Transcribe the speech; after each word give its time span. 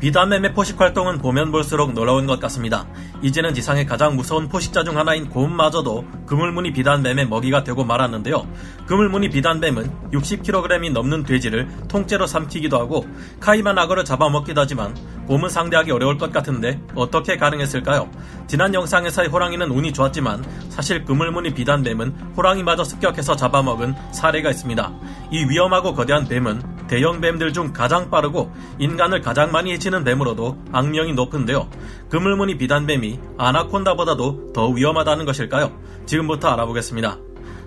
비단뱀의 0.00 0.52
포식 0.52 0.80
활동은 0.80 1.18
보면 1.18 1.50
볼수록 1.50 1.94
놀라운 1.94 2.26
것 2.26 2.38
같습니다. 2.40 2.86
이제는 3.22 3.54
지상의 3.54 3.86
가장 3.86 4.14
무서운 4.14 4.48
포식자 4.48 4.84
중 4.84 4.98
하나인 4.98 5.28
곰마저도 5.30 6.04
그물무늬 6.26 6.72
비단뱀의 6.72 7.28
먹이가 7.28 7.64
되고 7.64 7.82
말았는데요. 7.84 8.46
그물무늬 8.86 9.30
비단뱀은 9.30 10.10
60kg이 10.12 10.92
넘는 10.92 11.24
돼지를 11.24 11.68
통째로 11.88 12.26
삼키기도 12.26 12.78
하고 12.78 13.06
카이만 13.40 13.78
악어를 13.78 14.04
잡아먹기도 14.04 14.60
하지만 14.60 14.94
곰은 15.26 15.48
상대하기 15.48 15.90
어려울 15.90 16.18
것 16.18 16.30
같은데 16.30 16.80
어떻게 16.94 17.36
가능했을까요? 17.36 18.10
지난 18.46 18.74
영상에서의 18.74 19.28
호랑이는 19.28 19.70
운이 19.70 19.92
좋았지만 19.92 20.44
사실 20.68 21.04
그물무늬 21.04 21.54
비단뱀은 21.54 22.34
호랑이마저 22.36 22.84
습격해서 22.84 23.36
잡아먹은 23.36 23.94
사례가 24.12 24.50
있습니다. 24.50 24.92
이 25.32 25.44
위험하고 25.44 25.94
거대한 25.94 26.28
뱀은 26.28 26.75
대형 26.88 27.20
뱀들 27.20 27.52
중 27.52 27.72
가장 27.72 28.10
빠르고 28.10 28.52
인간을 28.78 29.20
가장 29.20 29.50
많이 29.52 29.72
해치는 29.72 30.04
뱀으로도 30.04 30.56
악명이 30.72 31.14
높은데요. 31.14 31.68
그물무늬 32.08 32.56
비단뱀이 32.58 33.18
아나콘다보다도 33.38 34.52
더 34.52 34.68
위험하다는 34.68 35.24
것일까요? 35.24 35.72
지금부터 36.06 36.48
알아보겠습니다. 36.48 37.18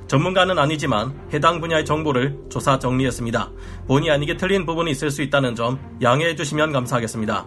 전문가는 0.09 0.57
아니지만 0.57 1.13
해당 1.31 1.61
분야의 1.61 1.85
정보를 1.85 2.35
조사 2.49 2.79
정리했습니다. 2.79 3.51
본의 3.87 4.09
아니게 4.09 4.37
틀린 4.37 4.65
부분이 4.65 4.89
있을 4.89 5.11
수 5.11 5.21
있다는 5.21 5.53
점 5.53 5.79
양해해 6.01 6.35
주시면 6.35 6.71
감사하겠습니다. 6.71 7.45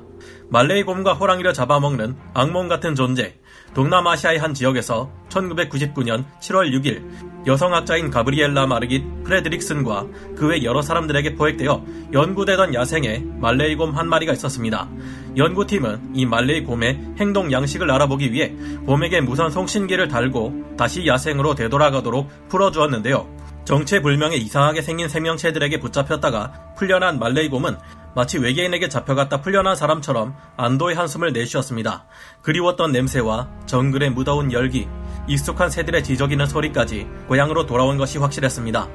말레이 0.49 0.85
곰과 0.85 1.15
호랑이를 1.15 1.55
잡아먹는 1.55 2.15
악몽 2.35 2.69
같은 2.69 2.95
존재. 2.95 3.37
동남아시아의 3.75 4.39
한 4.39 4.55
지역에서 4.55 5.11
1999년 5.29 6.25
7월 6.41 6.71
6일 6.73 7.03
여성학자인 7.47 8.11
가브리엘라 8.11 8.67
마르깃 8.67 9.25
프레드릭슨과 9.25 10.07
그 10.37 10.47
외 10.47 10.63
여러 10.63 10.83
사람들에게 10.83 11.35
포획되어 11.35 11.85
연구되던 12.13 12.75
야생에 12.75 13.25
말레이 13.41 13.75
곰 13.77 13.97
한 13.97 14.09
마리가 14.09 14.33
있었습니다. 14.33 14.89
연구팀은 15.37 16.13
이 16.15 16.25
말레이 16.27 16.63
곰의 16.65 17.15
행동 17.19 17.51
양식을 17.53 17.91
알아보기 17.91 18.33
위해 18.33 18.55
곰에게 18.87 19.21
무선 19.21 19.51
송신기를 19.51 20.09
달고 20.09 20.77
다시 20.77 21.07
야생으로 21.07 21.55
되돌아가도록 21.55 22.49
풀어주었는데요. 22.49 23.27
정체불명의 23.65 24.39
이상하게 24.43 24.83
생긴 24.83 25.09
생명체들에게 25.09 25.79
붙잡혔다가 25.81 26.75
풀려난 26.77 27.19
말레이 27.19 27.49
곰은 27.49 27.77
마치 28.15 28.39
외계인에게 28.39 28.89
잡혀갔다 28.89 29.41
풀려난 29.41 29.75
사람처럼 29.77 30.35
안도의 30.57 30.97
한숨을 30.97 31.33
내쉬었습니다. 31.33 32.05
그리웠던 32.43 32.93
냄새와 32.93 33.49
정글의 33.67 34.11
무더운 34.11 34.53
열기, 34.53 34.87
익숙한 35.27 35.71
새들의 35.71 36.03
지저귀는 36.03 36.47
소리까지 36.47 37.07
고향으로 37.29 37.67
돌아온 37.67 37.97
것이 37.97 38.19
확실했습니다. 38.19 38.89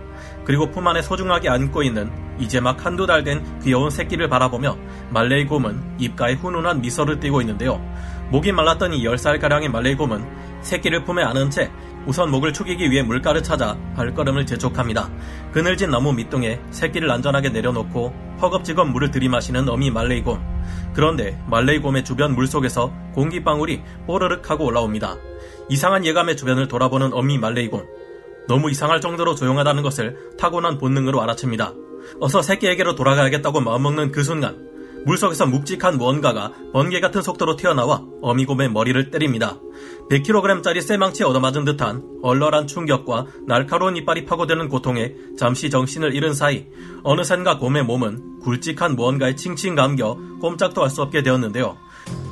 그리고 0.46 0.70
품 0.70 0.88
안에 0.88 1.02
소중하게 1.02 1.50
안고 1.50 1.84
있는 1.84 2.12
이제 2.40 2.60
막 2.60 2.86
한두 2.86 3.06
달 3.06 3.24
된 3.24 3.44
귀여운 3.62 3.90
새끼를 3.90 4.30
바라보며 4.30 4.78
말레이 5.10 5.46
곰은 5.46 5.96
입가에 6.00 6.34
훈훈한 6.36 6.82
미소를 6.82 7.20
띠고 7.20 7.42
있는데요. 7.42 7.82
목이 8.30 8.52
말랐던 8.52 8.94
이 8.94 9.04
10살가량의 9.04 9.70
말레이 9.70 9.96
곰은 9.96 10.26
새끼를 10.62 11.04
품에 11.04 11.24
안은 11.24 11.50
채 11.50 11.72
우선 12.06 12.32
목을 12.32 12.54
축이기 12.54 12.90
위해 12.90 13.04
물가를 13.04 13.44
찾아 13.44 13.78
발걸음을 13.96 14.46
재촉합니다. 14.46 15.10
그늘진 15.52 15.90
나무 15.92 16.14
밑동에 16.14 16.62
새끼를 16.72 17.12
안전하게 17.12 17.50
내려놓고 17.50 18.14
허겁지겁 18.42 18.88
물을 18.90 19.12
들이마시는 19.12 19.68
어미 19.68 19.92
말레이곰. 19.92 20.40
그런데 20.94 21.38
말레이곰의 21.48 22.06
주변 22.06 22.34
물속에서 22.34 22.94
공기방울이 23.14 23.82
뽀르륵 24.06 24.50
하고 24.50 24.66
올라옵니다. 24.66 25.18
이상한 25.70 26.06
예감의 26.06 26.38
주변을 26.38 26.68
돌아보는 26.68 27.14
어미 27.14 27.38
말레이곰. 27.38 27.86
너무 28.48 28.72
이상할 28.72 29.02
정도로 29.02 29.36
조용하다는 29.36 29.84
것을 29.84 30.18
타고난 30.38 30.78
본능으로 30.78 31.22
알아챕니다. 31.22 31.74
어서 32.20 32.42
새끼에게로 32.42 32.96
돌아가야겠다고 32.96 33.60
마음먹는 33.60 34.12
그 34.12 34.24
순간 34.24 34.68
물속에서 35.06 35.46
묵직한 35.46 35.98
무언가가 35.98 36.52
번개 36.74 37.00
같은 37.00 37.22
속도로 37.22 37.56
튀어나와 37.56 38.04
어미곰의 38.22 38.72
머리를 38.72 39.12
때립니다. 39.12 39.60
100kg짜리 40.10 40.82
쇠망치에 40.82 41.26
얻어맞은 41.26 41.66
듯한 41.66 42.04
얼얼한 42.24 42.68
충격과 42.68 43.28
날카로운 43.46 43.96
이빨이 43.96 44.26
파고드는 44.26 44.70
고통에 44.70 45.14
잠시 45.38 45.70
정신을 45.70 46.16
잃은 46.16 46.34
사이 46.34 46.66
어느샌가 47.04 47.58
곰의 47.58 47.84
몸은 47.84 48.40
굵직한 48.42 48.96
무언가에 48.96 49.36
칭칭 49.36 49.76
감겨 49.76 50.18
꼼짝도 50.42 50.82
할 50.84 50.90
수 50.90 51.02
없게 51.02 51.22
되었는데요. 51.22 51.78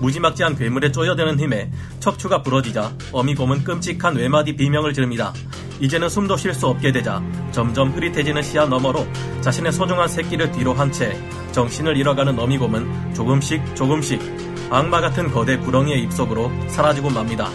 무지막지한 0.01 0.57
괴물에 0.57 0.91
쪼여드는 0.91 1.39
힘에 1.39 1.71
척추가 1.99 2.41
부러지자 2.41 2.91
어미곰은 3.11 3.63
끔찍한 3.63 4.15
외마디 4.15 4.55
비명을 4.55 4.93
지릅니다. 4.93 5.33
이제는 5.79 6.09
숨도 6.09 6.37
쉴 6.37 6.53
수 6.53 6.67
없게 6.67 6.91
되자 6.91 7.21
점점 7.51 7.91
흐릿해지는 7.91 8.41
시야 8.43 8.65
너머로 8.65 9.05
자신의 9.41 9.71
소중한 9.73 10.07
새끼를 10.07 10.51
뒤로 10.51 10.73
한 10.73 10.91
채 10.91 11.17
정신을 11.51 11.97
잃어가는 11.97 12.37
어미곰은 12.37 13.13
조금씩 13.13 13.75
조금씩 13.75 14.21
악마 14.69 15.01
같은 15.01 15.31
거대 15.31 15.57
구렁이의 15.57 16.01
입속으로 16.03 16.51
사라지고 16.67 17.09
맙니다. 17.09 17.49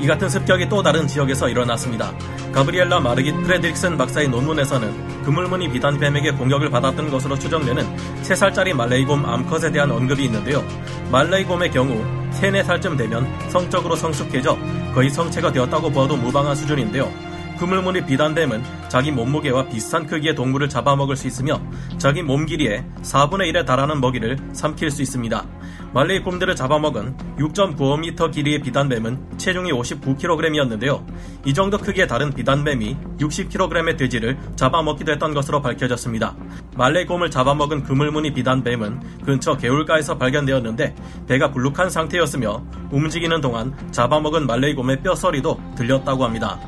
이 0.00 0.06
같은 0.06 0.30
습격이 0.30 0.68
또 0.68 0.82
다른 0.82 1.06
지역에서 1.06 1.48
일어났습니다. 1.50 2.12
가브리엘라 2.52 3.00
마르깃 3.00 3.34
프레드릭슨 3.42 3.98
박사의 3.98 4.28
논문에서는 4.28 5.24
그물무늬 5.24 5.70
비단뱀에게 5.70 6.32
공격을 6.32 6.70
받았던 6.70 7.10
것으로 7.10 7.38
추정되는 7.38 7.84
3살짜리 8.22 8.72
말레이곰 8.72 9.26
암컷에 9.26 9.70
대한 9.70 9.90
언급이 9.90 10.24
있는데요. 10.24 10.64
말레이곰의 11.12 11.70
경우 11.70 12.02
3, 12.32 12.52
4살쯤 12.52 12.96
되면 12.96 13.28
성적으로 13.50 13.94
성숙해져 13.94 14.56
거의 14.94 15.10
성체가 15.10 15.52
되었다고 15.52 15.90
보아도 15.90 16.16
무방한 16.16 16.56
수준인데요. 16.56 17.29
그물무늬 17.60 18.06
비단뱀은 18.06 18.62
자기 18.88 19.12
몸무게와 19.12 19.68
비슷한 19.68 20.06
크기의 20.06 20.34
동물을 20.34 20.70
잡아먹을 20.70 21.14
수 21.14 21.26
있으며 21.26 21.60
자기 21.98 22.22
몸 22.22 22.46
길이의 22.46 22.86
4분의 23.02 23.52
1에 23.52 23.66
달하는 23.66 24.00
먹이를 24.00 24.38
삼킬 24.54 24.90
수 24.90 25.02
있습니다. 25.02 25.44
말레이 25.92 26.20
곰들을 26.20 26.56
잡아먹은 26.56 27.18
6.95m 27.38 28.32
길이의 28.32 28.60
비단뱀은 28.60 29.36
체중이 29.36 29.72
59kg이었는데요. 29.72 31.04
이 31.44 31.52
정도 31.52 31.76
크기의 31.76 32.08
다른 32.08 32.32
비단뱀이 32.32 32.96
60kg의 33.18 33.98
돼지를 33.98 34.38
잡아먹기도 34.56 35.12
했던 35.12 35.34
것으로 35.34 35.60
밝혀졌습니다. 35.60 36.34
말레이 36.76 37.04
곰을 37.04 37.30
잡아먹은 37.30 37.82
그물무늬 37.82 38.32
비단뱀은 38.32 39.00
근처 39.26 39.58
개울가에서 39.58 40.16
발견되었는데 40.16 40.94
배가 41.28 41.50
불룩한 41.50 41.90
상태였으며 41.90 42.64
움직이는 42.90 43.42
동안 43.42 43.76
잡아먹은 43.90 44.46
말레이 44.46 44.74
곰의 44.74 45.02
뼈소리도 45.02 45.60
들렸다고 45.76 46.24
합니다. 46.24 46.58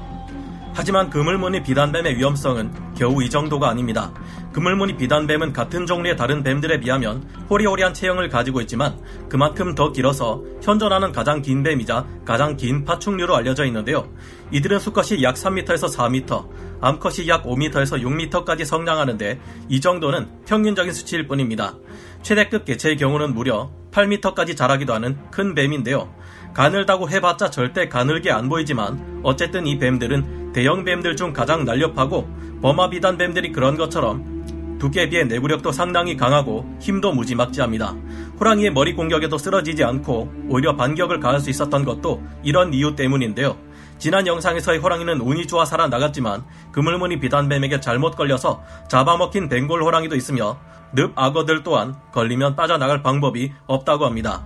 하지만 0.75 1.11
그물무늬 1.11 1.63
비단뱀의 1.63 2.17
위험성은 2.17 2.95
겨우 2.95 3.23
이 3.23 3.29
정도가 3.29 3.69
아닙니다. 3.69 4.13
그물무늬 4.53 4.97
비단뱀은 4.97 5.53
같은 5.53 5.87
종류의 5.87 6.17
다른 6.17 6.43
뱀들에 6.43 6.81
비하면 6.81 7.29
호리호리한 7.51 7.93
체형을 7.95 8.29
가지고 8.29 8.61
있지만 8.63 8.99
그만큼 9.29 9.75
더 9.75 9.93
길어서 9.93 10.43
현존하는 10.63 11.13
가장 11.13 11.43
긴 11.43 11.63
뱀이자 11.63 12.07
가장 12.25 12.57
긴 12.57 12.85
파충류로 12.85 13.37
알려져 13.37 13.65
있는데요. 13.67 14.09
이들은 14.51 14.79
수컷이 14.79 15.23
약 15.23 15.35
3m에서 15.35 15.95
4m, 15.95 16.49
암컷이 16.81 17.29
약 17.29 17.45
5m에서 17.45 18.03
6m까지 18.03 18.65
성장하는데 18.65 19.41
이 19.69 19.81
정도는 19.81 20.29
평균적인 20.47 20.93
수치일 20.93 21.29
뿐입니다. 21.29 21.75
최대급 22.23 22.65
개체의 22.65 22.97
경우는 22.97 23.35
무려 23.35 23.71
8m까지 23.91 24.57
자라기도 24.57 24.95
하는 24.95 25.19
큰 25.31 25.55
뱀인데요. 25.55 26.15
가늘다고 26.55 27.09
해봤자 27.09 27.51
절대 27.51 27.89
가늘게 27.89 28.31
안 28.31 28.49
보이지만 28.49 29.21
어쨌든 29.23 29.67
이 29.67 29.79
뱀들은 29.79 30.42
대형 30.53 30.85
뱀들 30.85 31.17
중 31.17 31.33
가장 31.33 31.65
날렵하고 31.65 32.29
범아비단 32.61 33.17
뱀들이 33.17 33.53
그런 33.53 33.77
것처럼 33.77 34.79
두께 34.79 35.09
비해 35.09 35.25
내구력도 35.25 35.71
상당히 35.71 36.17
강하고 36.17 36.67
힘도 36.81 37.13
무지막지합니다. 37.13 37.95
호랑이의 38.41 38.73
머리 38.73 38.95
공격에도 38.95 39.39
쓰러지지 39.39 39.85
않고 39.85 40.33
오히려 40.49 40.75
반격을 40.75 41.21
가할 41.21 41.39
수 41.39 41.51
있었던 41.51 41.85
것도 41.85 42.21
이런 42.43 42.75
이유 42.75 42.97
때문인데요. 42.97 43.57
지난 43.99 44.27
영상에서의 44.27 44.81
호랑이는 44.81 45.21
운이 45.21 45.47
좋아 45.47 45.65
살아나갔지만 45.65 46.43
그물무늬 46.73 47.21
비단뱀에게 47.21 47.79
잘못 47.79 48.17
걸려서 48.17 48.65
잡아먹힌 48.89 49.49
벵골 49.49 49.85
호랑이도 49.85 50.17
있으며 50.17 50.59
늪 50.93 51.13
악어들 51.15 51.63
또한 51.63 51.95
걸리면 52.11 52.57
빠져나갈 52.57 53.05
방법이 53.05 53.53
없다고 53.67 54.05
합니다. 54.05 54.45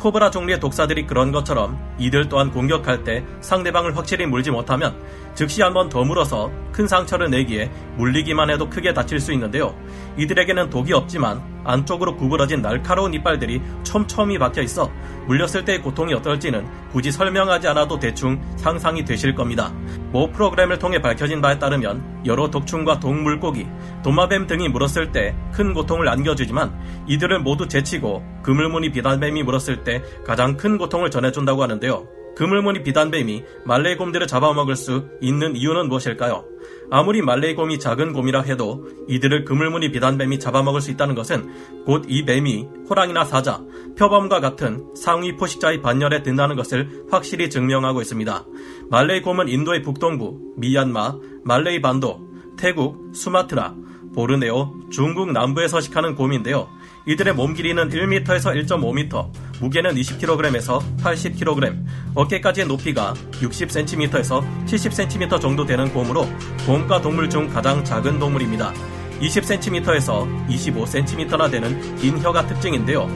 코브라 0.00 0.30
종류의 0.30 0.60
독사들이 0.60 1.06
그런 1.06 1.32
것처럼 1.32 1.78
이들 1.98 2.28
또한 2.28 2.52
공격할 2.52 3.02
때 3.02 3.24
상대방을 3.40 3.96
확실히 3.96 4.26
물지 4.26 4.50
못하면 4.50 4.96
즉시 5.38 5.62
한번 5.62 5.88
더 5.88 6.02
물어서 6.02 6.50
큰 6.72 6.88
상처를 6.88 7.30
내기에 7.30 7.70
물리기만 7.96 8.50
해도 8.50 8.68
크게 8.68 8.92
다칠 8.92 9.20
수 9.20 9.32
있는데요. 9.34 9.72
이들에게는 10.16 10.68
독이 10.68 10.92
없지만 10.92 11.40
안쪽으로 11.62 12.16
구부러진 12.16 12.60
날카로운 12.60 13.14
이빨들이 13.14 13.62
촘촘히 13.84 14.36
박혀 14.36 14.62
있어 14.62 14.90
물렸을 15.28 15.64
때의 15.64 15.80
고통이 15.80 16.12
어떨지는 16.14 16.66
굳이 16.90 17.12
설명하지 17.12 17.68
않아도 17.68 18.00
대충 18.00 18.42
상상이 18.56 19.04
되실 19.04 19.36
겁니다. 19.36 19.72
모 20.10 20.28
프로그램을 20.32 20.80
통해 20.80 21.00
밝혀진 21.00 21.40
바에 21.40 21.56
따르면 21.56 22.24
여러 22.26 22.50
독충과 22.50 22.98
동물고기, 22.98 23.64
도마뱀 24.02 24.48
등이 24.48 24.70
물었을 24.70 25.12
때 25.12 25.36
큰 25.52 25.72
고통을 25.72 26.08
안겨주지만 26.08 27.04
이들을 27.06 27.38
모두 27.38 27.68
제치고 27.68 28.24
그물무늬 28.42 28.90
비단뱀이 28.90 29.44
물었을 29.44 29.84
때 29.84 30.02
가장 30.26 30.56
큰 30.56 30.78
고통을 30.78 31.12
전해준다고 31.12 31.62
하는데요. 31.62 32.17
그물무늬 32.38 32.84
비단뱀이 32.84 33.42
말레이곰들을 33.64 34.28
잡아먹을 34.28 34.76
수 34.76 35.08
있는 35.20 35.56
이유는 35.56 35.88
무엇일까요? 35.88 36.44
아무리 36.88 37.20
말레이곰이 37.20 37.80
작은 37.80 38.12
곰이라 38.12 38.42
해도 38.42 38.88
이들을 39.08 39.44
그물무늬 39.44 39.90
비단뱀이 39.90 40.38
잡아먹을 40.38 40.80
수 40.80 40.92
있다는 40.92 41.16
것은 41.16 41.84
곧 41.84 42.04
이 42.08 42.24
뱀이 42.24 42.68
호랑이나 42.88 43.24
사자, 43.24 43.60
표범과 43.98 44.38
같은 44.38 44.86
상위 44.94 45.34
포식자의 45.34 45.82
반열에 45.82 46.22
든다는 46.22 46.54
것을 46.54 47.06
확실히 47.10 47.50
증명하고 47.50 48.00
있습니다. 48.02 48.46
말레이곰은 48.88 49.48
인도의 49.48 49.82
북동부, 49.82 50.54
미얀마, 50.58 51.18
말레이 51.42 51.82
반도, 51.82 52.20
태국, 52.56 53.10
수마트라, 53.14 53.74
보르네오, 54.18 54.74
중국 54.90 55.30
남부에 55.30 55.68
서식하는 55.68 56.16
곰인데요. 56.16 56.66
이들의 57.06 57.34
몸 57.34 57.54
길이는 57.54 57.88
1m에서 57.88 58.52
1.5m, 58.66 59.30
무게는 59.60 59.94
20kg에서 59.94 60.82
80kg, 60.98 61.84
어깨까지의 62.16 62.66
높이가 62.66 63.14
60cm에서 63.34 64.44
70cm 64.66 65.40
정도 65.40 65.64
되는 65.64 65.92
곰으로 65.92 66.26
곰과 66.66 67.00
동물 67.00 67.30
중 67.30 67.48
가장 67.48 67.84
작은 67.84 68.18
동물입니다. 68.18 68.74
20cm에서 69.20 70.48
25cm나 70.48 71.48
되는 71.48 71.96
긴 71.98 72.18
혀가 72.18 72.44
특징인데요. 72.48 73.08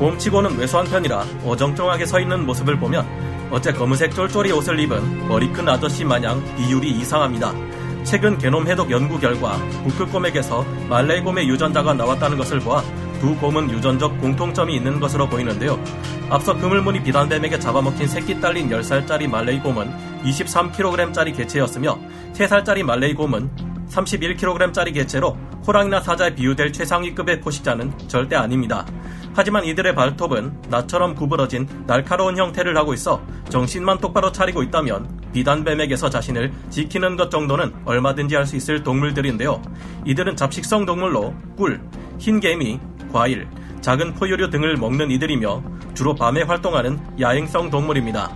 곰치고는 0.00 0.58
왜소한 0.58 0.84
편이라 0.86 1.26
어정쩡하게 1.44 2.06
서 2.06 2.18
있는 2.18 2.44
모습을 2.44 2.76
보면 2.76 3.06
어째 3.52 3.72
검은색 3.72 4.16
쫄쫄이 4.16 4.50
옷을 4.50 4.80
입은 4.80 5.28
머리 5.28 5.52
큰 5.52 5.68
아저씨 5.68 6.04
마냥 6.04 6.42
비율이 6.56 6.90
이상합니다. 6.90 7.69
최근 8.04 8.38
게놈 8.38 8.66
해독 8.66 8.90
연구 8.90 9.18
결과 9.18 9.56
북극곰에게서 9.84 10.64
말레이곰의 10.88 11.48
유전자가 11.48 11.94
나왔다는 11.94 12.38
것을 12.38 12.60
보아 12.60 12.82
두 13.20 13.36
곰은 13.36 13.70
유전적 13.70 14.18
공통점이 14.20 14.74
있는 14.74 14.98
것으로 14.98 15.28
보이는데요. 15.28 15.78
앞서 16.30 16.56
그물무늬 16.56 17.02
비단뱀에게 17.02 17.58
잡아먹힌 17.58 18.08
새끼 18.08 18.40
딸린 18.40 18.70
10살짜리 18.70 19.28
말레이곰은 19.28 20.22
23kg짜리 20.24 21.36
개체였으며 21.36 21.98
3살짜리 22.32 22.82
말레이곰은 22.82 23.50
31kg짜리 23.90 24.94
개체로 24.94 25.36
호랑이나 25.66 26.00
사자에 26.00 26.34
비유될 26.34 26.72
최상위급의 26.72 27.40
포식자는 27.40 27.92
절대 28.08 28.36
아닙니다. 28.36 28.86
하지만 29.34 29.64
이들의 29.64 29.94
발톱은 29.94 30.62
나처럼 30.68 31.14
구부러진 31.14 31.68
날카로운 31.86 32.36
형태를 32.36 32.76
하고 32.76 32.94
있어 32.94 33.22
정신만 33.48 33.98
똑바로 33.98 34.32
차리고 34.32 34.62
있다면 34.62 35.19
비단뱀에게서 35.32 36.10
자신을 36.10 36.52
지키는 36.70 37.16
것 37.16 37.30
정도는 37.30 37.72
얼마든지 37.84 38.34
할 38.34 38.46
수 38.46 38.56
있을 38.56 38.82
동물들인데요. 38.82 39.62
이들은 40.06 40.34
잡식성 40.36 40.84
동물로 40.86 41.34
꿀, 41.56 41.80
흰개미, 42.18 42.80
과일, 43.12 43.46
작은 43.80 44.14
포유류 44.14 44.50
등을 44.50 44.76
먹는 44.76 45.10
이들이며 45.10 45.62
주로 45.94 46.14
밤에 46.14 46.42
활동하는 46.42 46.98
야행성 47.20 47.70
동물입니다. 47.70 48.30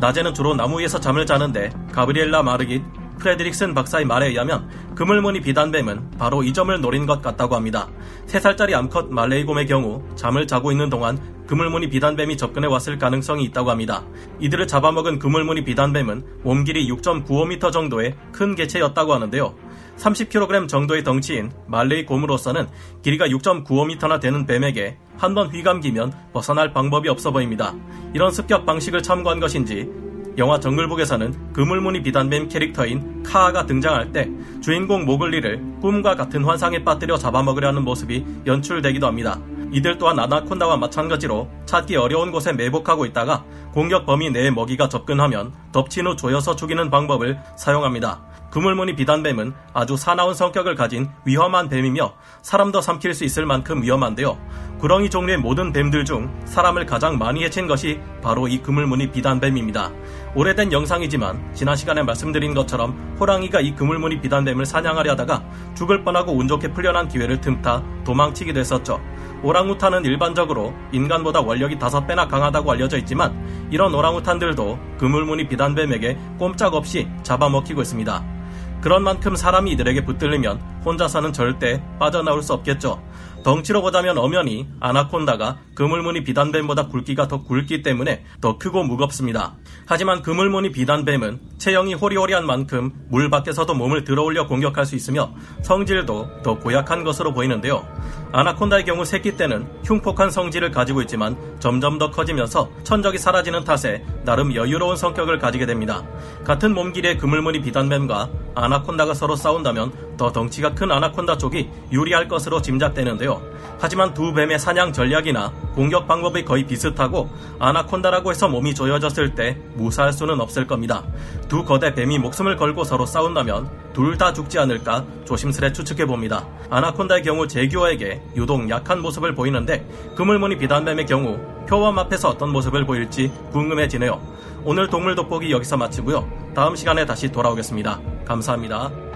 낮에는 0.00 0.32
주로 0.32 0.54
나무 0.54 0.80
위에서 0.80 1.00
잠을 1.00 1.26
자는데 1.26 1.70
가브리엘라 1.92 2.42
마르깃, 2.42 2.82
프레드릭슨 3.18 3.74
박사의 3.74 4.04
말에 4.04 4.28
의하면 4.28 4.68
그물무늬 4.94 5.40
비단뱀은 5.40 6.12
바로 6.18 6.42
이 6.42 6.52
점을 6.52 6.78
노린 6.80 7.06
것 7.06 7.20
같다고 7.22 7.54
합니다. 7.54 7.88
3살짜리 8.26 8.74
암컷 8.74 9.10
말레이곰의 9.12 9.66
경우 9.66 10.02
잠을 10.16 10.46
자고 10.46 10.72
있는 10.72 10.88
동안 10.90 11.18
그물무늬 11.46 11.88
비단뱀이 11.88 12.36
접근해 12.36 12.66
왔을 12.68 12.98
가능성이 12.98 13.44
있다고 13.44 13.70
합니다. 13.70 14.04
이들을 14.40 14.66
잡아먹은 14.66 15.18
그물무늬 15.18 15.64
비단뱀은 15.64 16.24
몸 16.42 16.64
길이 16.64 16.88
6.95m 16.90 17.72
정도의 17.72 18.14
큰 18.32 18.54
개체였다고 18.54 19.14
하는데요. 19.14 19.54
30kg 19.98 20.68
정도의 20.68 21.02
덩치인 21.02 21.50
말레이 21.66 22.06
곰으로서는 22.06 22.68
길이가 23.02 23.26
6.95m나 23.26 24.20
되는 24.20 24.46
뱀에게 24.46 24.96
한 25.16 25.34
번 25.34 25.48
휘감기면 25.48 26.12
벗어날 26.32 26.72
방법이 26.72 27.08
없어 27.08 27.32
보입니다. 27.32 27.74
이런 28.14 28.30
습격 28.30 28.64
방식을 28.64 29.02
참고한 29.02 29.40
것인지 29.40 29.90
영화 30.38 30.60
정글북에서는 30.60 31.52
그물무늬 31.52 32.00
비단뱀 32.02 32.48
캐릭터인 32.48 33.24
카아가 33.24 33.66
등장할 33.66 34.12
때 34.12 34.30
주인공 34.62 35.04
모글리를 35.04 35.80
꿈과 35.80 36.14
같은 36.14 36.44
환상에 36.44 36.84
빠뜨려 36.84 37.18
잡아먹으려 37.18 37.68
하는 37.68 37.82
모습이 37.82 38.24
연출되기도 38.46 39.06
합니다. 39.06 39.40
이들 39.72 39.98
또한 39.98 40.18
아나콘다와 40.18 40.76
마찬가지로 40.76 41.48
찾기 41.66 41.96
어려운 41.96 42.30
곳에 42.30 42.52
매복하고 42.52 43.04
있다가 43.06 43.44
공격 43.72 44.06
범위 44.06 44.30
내에 44.30 44.50
먹이가 44.50 44.88
접근하면 44.88 45.52
덮친 45.72 46.06
후 46.06 46.16
조여서 46.16 46.54
죽이는 46.56 46.88
방법을 46.88 47.38
사용합니다. 47.56 48.22
그물무늬 48.50 48.96
비단뱀은 48.96 49.52
아주 49.74 49.96
사나운 49.96 50.32
성격을 50.32 50.74
가진 50.74 51.10
위험한 51.24 51.68
뱀이며 51.68 52.14
사람도 52.40 52.80
삼킬 52.80 53.12
수 53.12 53.24
있을 53.24 53.44
만큼 53.44 53.82
위험한데요. 53.82 54.38
구렁이 54.78 55.10
종류의 55.10 55.38
모든 55.38 55.72
뱀들 55.72 56.04
중 56.04 56.30
사람을 56.46 56.86
가장 56.86 57.18
많이 57.18 57.44
해친 57.44 57.66
것이 57.66 58.00
바로 58.22 58.48
이 58.48 58.58
그물무늬 58.58 59.10
비단뱀입니다. 59.10 59.90
오래된 60.34 60.72
영상이지만 60.72 61.52
지난 61.52 61.76
시간에 61.76 62.02
말씀드린 62.02 62.54
것처럼 62.54 63.16
호랑이가 63.20 63.60
이 63.60 63.74
그물무늬 63.74 64.20
비단뱀을 64.20 64.64
사냥하려 64.64 65.12
하다가 65.12 65.44
죽을 65.74 66.04
뻔하고 66.04 66.32
운 66.32 66.48
좋게 66.48 66.72
풀려난 66.72 67.08
기회를 67.08 67.40
틈타 67.40 67.82
도망치기도 68.04 68.60
했었죠. 68.60 69.00
오랑우탄은 69.42 70.04
일반적으로 70.04 70.72
인간보다 70.92 71.40
원력이 71.40 71.76
5배나 71.76 72.28
강하다고 72.28 72.72
알려져 72.72 72.96
있지만 72.98 73.68
이런 73.70 73.94
오랑우탄들도 73.94 74.78
그물무늬 74.98 75.48
비단뱀에게 75.48 76.18
꼼짝없이 76.38 77.08
잡아먹히고 77.22 77.82
있습니다. 77.82 78.37
그런 78.80 79.02
만큼 79.02 79.34
사람이 79.34 79.72
이들에게 79.72 80.04
붙들리면 80.04 80.60
혼자서는 80.84 81.32
절대 81.32 81.82
빠져나올 81.98 82.42
수 82.42 82.52
없겠죠. 82.52 83.02
덩치로 83.48 83.80
보자면 83.80 84.18
엄연히 84.18 84.68
아나콘다가 84.78 85.56
그물무늬 85.74 86.22
비단뱀보다 86.22 86.88
굵기가 86.88 87.28
더 87.28 87.44
굵기 87.44 87.80
때문에 87.80 88.22
더 88.42 88.58
크고 88.58 88.82
무겁습니다. 88.82 89.54
하지만 89.86 90.20
그물무늬 90.20 90.70
비단뱀은 90.70 91.40
체형이 91.56 91.94
호리호리한 91.94 92.44
만큼 92.44 92.92
물 93.08 93.30
밖에서도 93.30 93.72
몸을 93.72 94.04
들어올려 94.04 94.46
공격할 94.46 94.84
수 94.84 94.96
있으며 94.96 95.32
성질도 95.62 96.42
더 96.42 96.58
고약한 96.58 97.04
것으로 97.04 97.32
보이는데요. 97.32 97.86
아나콘다의 98.32 98.84
경우 98.84 99.06
새끼 99.06 99.34
때는 99.38 99.66
흉폭한 99.82 100.30
성질을 100.30 100.70
가지고 100.70 101.00
있지만 101.00 101.34
점점 101.58 101.96
더 101.96 102.10
커지면서 102.10 102.68
천적이 102.84 103.16
사라지는 103.16 103.64
탓에 103.64 104.04
나름 104.24 104.54
여유로운 104.54 104.96
성격을 104.96 105.38
가지게 105.38 105.64
됩니다. 105.64 106.02
같은 106.44 106.74
몸길의 106.74 107.16
그물무늬 107.16 107.62
비단뱀과 107.62 108.28
아나콘다가 108.54 109.14
서로 109.14 109.36
싸운다면 109.36 110.16
더 110.18 110.32
덩치가 110.32 110.74
큰 110.74 110.92
아나콘다 110.92 111.38
쪽이 111.38 111.70
유리할 111.92 112.28
것으로 112.28 112.60
짐작되는데요. 112.60 113.37
하지만 113.80 114.12
두 114.12 114.32
뱀의 114.32 114.58
사냥 114.58 114.92
전략이나 114.92 115.52
공격 115.74 116.08
방법이 116.08 116.44
거의 116.44 116.66
비슷하고 116.66 117.30
아나콘다라고 117.58 118.30
해서 118.30 118.48
몸이 118.48 118.74
조여졌을 118.74 119.34
때 119.34 119.56
무사할 119.74 120.12
수는 120.12 120.40
없을 120.40 120.66
겁니다. 120.66 121.04
두 121.48 121.64
거대 121.64 121.94
뱀이 121.94 122.18
목숨을 122.18 122.56
걸고 122.56 122.84
서로 122.84 123.06
싸운다면 123.06 123.70
둘 123.92 124.18
다 124.18 124.32
죽지 124.32 124.58
않을까 124.58 125.04
조심스레 125.26 125.72
추측해 125.72 126.04
봅니다. 126.06 126.44
아나콘다의 126.70 127.22
경우 127.22 127.46
제규어에게 127.46 128.20
유독 128.34 128.68
약한 128.68 129.00
모습을 129.00 129.34
보이는데 129.34 129.86
그물무늬 130.16 130.58
비단뱀의 130.58 131.06
경우 131.06 131.38
표범 131.68 131.98
앞에서 132.00 132.30
어떤 132.30 132.50
모습을 132.50 132.84
보일지 132.84 133.30
궁금해지네요. 133.52 134.20
오늘 134.64 134.88
동물 134.88 135.14
돋보기 135.14 135.52
여기서 135.52 135.76
마치고요. 135.76 136.28
다음 136.54 136.74
시간에 136.74 137.06
다시 137.06 137.30
돌아오겠습니다. 137.30 138.00
감사합니다. 138.24 139.07